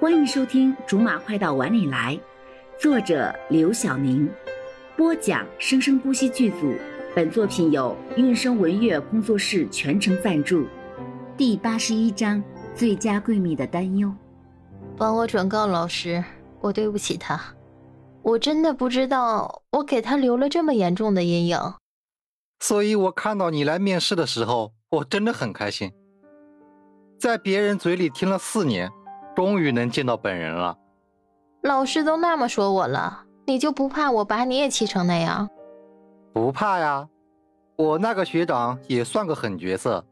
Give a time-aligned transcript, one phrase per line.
[0.00, 2.16] 欢迎收听《竹马快到碗里来》，
[2.80, 4.30] 作者刘晓宁，
[4.96, 6.72] 播讲生生不息剧组。
[7.16, 10.64] 本作品由韵声文乐工作室全程赞助。
[11.36, 12.40] 第八十一章：
[12.76, 14.14] 最佳闺蜜的担忧。
[14.96, 16.22] 帮我转告老师，
[16.60, 17.40] 我对不起他，
[18.22, 21.58] 我真的不知道我给他留了这么严重的阴影。
[22.60, 25.92] 所以我看到你来面试的时候，我真的很开心。
[27.18, 28.88] 在别人嘴里听了四年。
[29.38, 30.76] 终于能见到本人了。
[31.62, 35.48] 老师都那么说我了，你就不怕我把你也气成那样？
[36.32, 37.08] 不怕呀，
[37.76, 40.04] 我那个学长也算个狠角色，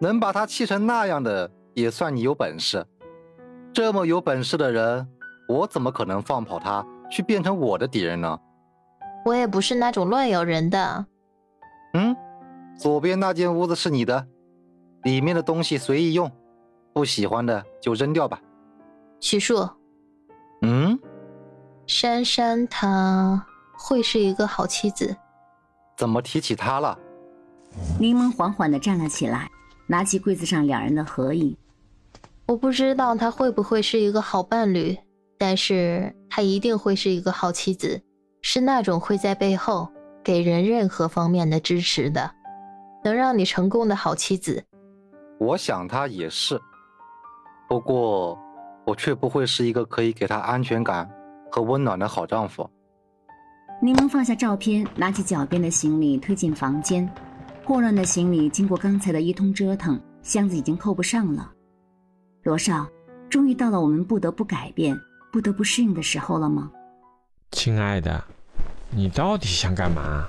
[0.00, 2.84] 能把他气成那样的，也算你有本事。
[3.72, 5.06] 这么有本事的人，
[5.48, 8.40] 我怎么可能放跑他去变成我的敌人呢？
[9.24, 11.06] 我也不是那种乱咬人的。
[11.94, 12.16] 嗯，
[12.76, 14.26] 左边那间屋子是你的，
[15.04, 16.28] 里面的东西随意用，
[16.92, 18.40] 不喜欢的就扔掉吧。
[19.20, 19.68] 徐树，
[20.62, 20.98] 嗯，
[21.86, 23.44] 珊珊她
[23.76, 25.16] 会是一个好妻子。
[25.96, 26.96] 怎么提起她了？
[27.98, 29.50] 柠檬缓缓的站了起来，
[29.88, 31.56] 拿起柜子上两人的合影。
[32.46, 34.96] 我不知道她会不会是一个好伴侣，
[35.36, 38.00] 但是她一定会是一个好妻子，
[38.40, 39.88] 是那种会在背后
[40.22, 42.30] 给人任何方面的支持的，
[43.02, 44.64] 能让你成功的好妻子。
[45.40, 46.60] 我想她也是，
[47.68, 48.38] 不过。
[48.88, 51.06] 我却不会是一个可以给她安全感
[51.50, 52.68] 和温暖的好丈夫。
[53.82, 57.06] 柠檬放下照片，拿起脚边的行李推进房间。
[57.66, 61.52] 霍乱的行李经过刚才的一通折腾，箱子已经扣不上了。
[62.44, 62.88] 罗少，
[63.28, 64.98] 终于到了我们不得不改变、
[65.30, 66.70] 不得不适应的时候了吗？
[67.50, 68.24] 亲爱的，
[68.90, 70.26] 你到底想干嘛？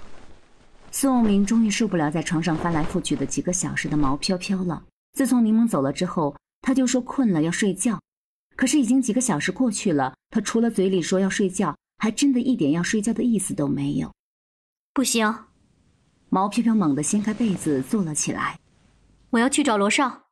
[0.91, 4.83] 宋永明终于受不了在床上翻来覆去的几个小时的毛飘飘了。
[5.13, 7.97] 自从柠檬走了之后，他就说困了要睡觉。
[8.59, 14.13] 可是已经几个小时过去了，他除了嘴里说要睡觉，还真的一点要睡觉的意思都没有。
[14.93, 15.45] 不行，
[16.27, 18.59] 毛飘飘猛地掀开被子坐了起来。
[19.29, 20.23] 我要去找罗少，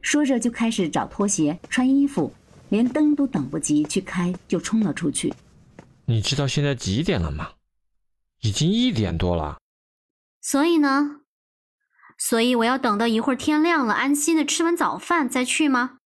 [0.00, 2.32] 说着就开始找拖鞋、穿衣服，
[2.68, 5.34] 连灯都等不及去开，就冲了出去。
[6.04, 7.54] 你知道现在几点了吗？
[8.42, 9.58] 已经一点多了。
[10.40, 11.22] 所以呢？
[12.16, 15.96] 所以我要等到一会儿天亮了，安心的吃完早饭再去吗？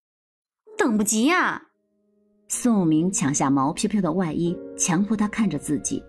[0.77, 1.61] 等不及呀！
[2.47, 6.03] 宋武明抢下毛飘飘的外衣，强迫他看着自己。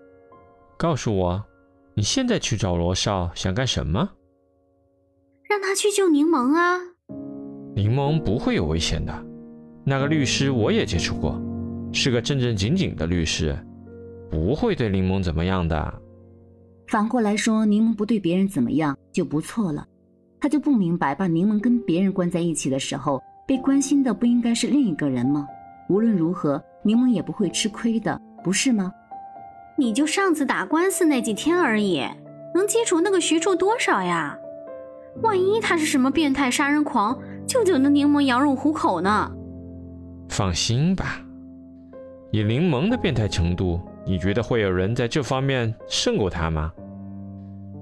[0.77, 1.43] 告诉我，
[1.93, 4.09] 你现在去找罗少想干什么？
[5.49, 6.77] 让他去救柠檬啊！
[7.75, 9.25] 柠檬不会有危险的，
[9.85, 11.41] 那个律师我也接触过，
[11.93, 13.57] 是个正正经经的律师，
[14.29, 16.01] 不会对柠檬怎么样的。
[16.87, 19.87] 反过来说，柠檬不对别人怎么样就不错了。
[20.39, 23.21] 他就不明白，把柠檬跟别人关在一起的时候。
[23.47, 25.47] 被关心的不应该是另一个人吗？
[25.87, 28.91] 无论如何，柠檬也不会吃亏的，不是吗？
[29.77, 32.01] 你就上次打官司那几天而已，
[32.55, 34.35] 能接触那个徐处多少呀？
[35.21, 39.31] 万一他是什么变态杀人狂，舅舅那柠檬羊入虎口呢？
[40.27, 41.21] 放心吧，
[42.31, 46.73] 以柠檬的变态程度，你觉得会有人在这方面胜过他吗？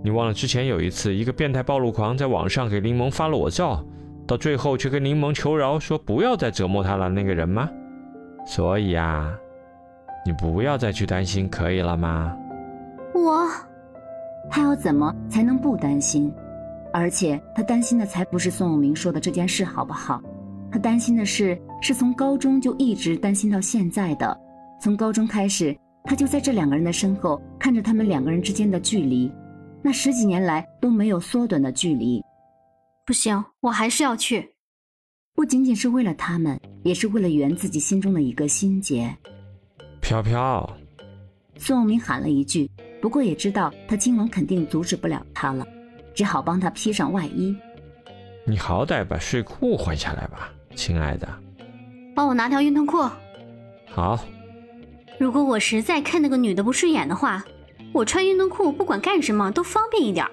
[0.03, 3.81] 你忘了之前有一次，一个变态暴露狂在网上给柠檬发裸照？
[4.25, 7.69] 到最后却跟柠檬求饶，说不要再折磨他了那个人吗？
[8.45, 9.33] 所以啊，
[10.25, 12.35] 你不要再去担心，可以了吗？
[13.13, 13.47] 我
[14.49, 16.33] 还要怎么才能不担心？
[16.91, 20.21] 而且他担心的才不是宋永明说的这件事，好不好？
[20.71, 24.39] 他担心的是，是从高中就一直担心到现在的。
[24.79, 29.31] 从高中开始，他就在这两个人的身后看着他们两个人之间的距离，
[29.81, 32.23] 那十几年来都没有缩短的距离。
[33.05, 34.53] 不行，我还是要去。
[35.35, 39.13] 不仅仅是为了他们，也是为了圆自己心中的一个心结。
[39.99, 40.77] 飘飘，
[41.57, 42.71] 宋永明喊了一句，
[43.01, 45.67] 不过也知道他今晚肯定阻止不了他了，
[46.13, 47.53] 只好帮他披上外衣。
[48.45, 51.27] 你好歹把睡裤换下来吧，亲爱的。
[52.15, 52.99] 帮我拿条运动裤。
[53.89, 54.17] 好。
[55.19, 57.43] 如果我实在看那个女的不顺眼的话，
[57.93, 60.25] 我穿运动裤不管干什么都方便一点。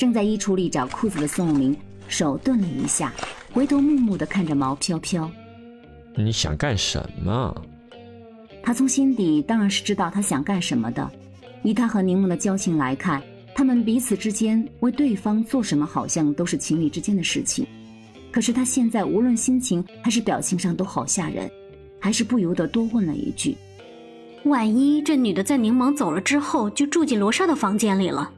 [0.00, 1.76] 正在衣橱里找裤子的宋永明
[2.08, 3.12] 手顿了一下，
[3.52, 5.30] 回头木木地看着毛飘飘。
[6.16, 7.54] 你想干什么？
[8.62, 11.10] 他从心底当然是知道他想干什么的。
[11.62, 13.22] 以他和柠檬的交情来看，
[13.54, 17.66] 他们彼此之间为对方做什么，好像都是情侣之间的事情。
[18.32, 21.50] 可是他现在无论心情还是表情上都好吓人，
[21.98, 23.54] 还是不由得多问了一句：
[24.44, 28.32] 万一这女的在柠檬走了之后就住进罗莎的房间里了，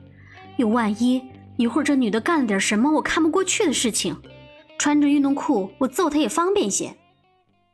[0.56, 1.22] 又万一……
[1.56, 4.16] 一会儿这女的干了点什么我看不过去的事情，
[4.78, 6.96] 穿着运动裤我揍她也方便些。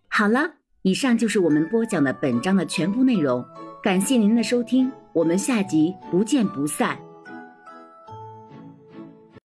[0.09, 3.45] 好了，以上就是我们播讲的本章的全部内容，
[3.83, 6.99] 感谢您的收听，我们下集不见不散。